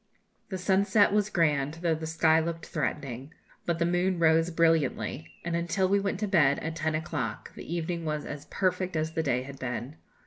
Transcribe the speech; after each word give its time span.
The 0.49 0.57
sunset 0.57 1.13
was 1.13 1.29
grand, 1.29 1.75
though 1.83 1.93
the 1.93 2.07
sky 2.07 2.39
looked 2.39 2.65
threatening; 2.65 3.35
but 3.67 3.77
the 3.77 3.85
moon 3.85 4.17
rose 4.17 4.49
brilliantly, 4.49 5.27
and 5.45 5.55
until 5.55 5.87
we 5.87 5.99
went 5.99 6.19
to 6.21 6.27
bed, 6.27 6.57
at 6.57 6.75
ten 6.75 6.95
o'clock, 6.95 7.53
the 7.53 7.71
evening 7.71 8.03
was 8.03 8.25
as 8.25 8.45
perfect 8.45 8.95
as 8.95 9.11
the 9.11 9.21
day 9.21 9.43
had 9.43 9.59
been. 9.59 9.97